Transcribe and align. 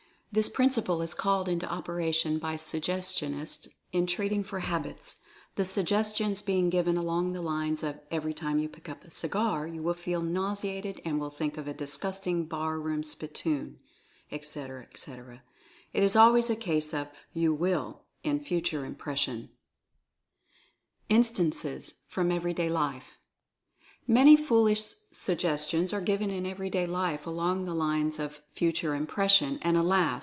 This 0.33 0.47
principle 0.47 1.01
is 1.01 1.13
called 1.13 1.49
into 1.49 1.69
operation 1.69 2.39
by 2.39 2.55
Suggestionists 2.55 3.67
in 3.91 4.07
treating 4.07 4.45
for 4.45 4.59
"habits," 4.61 5.21
the 5.57 5.65
suggestions 5.65 6.41
being 6.41 6.69
given 6.69 6.95
along 6.95 7.33
the 7.33 7.41
lines 7.41 7.83
of 7.83 7.99
"Every 8.09 8.33
time 8.33 8.57
you 8.57 8.69
pick 8.69 8.87
up 8.87 9.03
a 9.03 9.09
cigar 9.09 9.67
you 9.67 9.83
will 9.83 9.93
feel 9.93 10.21
nauseated 10.21 11.01
and 11.03 11.19
will 11.19 11.31
think 11.31 11.57
of 11.57 11.67
a 11.67 11.73
disgusting 11.73 12.45
bar 12.45 12.79
room 12.79 13.03
spittoon," 13.03 13.79
etc., 14.31 14.83
etc. 14.83 15.43
It 15.91 16.01
is 16.01 16.15
always 16.15 16.49
a 16.49 16.55
case 16.55 16.93
of 16.93 17.09
"you 17.33 17.53
will" 17.53 18.05
in 18.23 18.39
Future 18.39 18.85
Impression. 18.85 19.49
Future 21.09 21.13
Impression 21.13 21.43
171 21.43 21.49
INSTANCES 21.49 22.03
FROM 22.07 22.31
EVERYDAY 22.31 22.69
LIFE. 22.69 23.17
Many 24.07 24.35
foolish 24.37 24.93
suggestions 25.11 25.91
are 25.93 26.01
given 26.01 26.31
in 26.31 26.45
everyday 26.45 26.87
life 26.87 27.27
along 27.27 27.65
the 27.65 27.73
lines 27.75 28.17
of 28.17 28.41
Future 28.53 28.95
Impression, 28.95 29.59
and 29.61 29.75
alas 29.75 30.19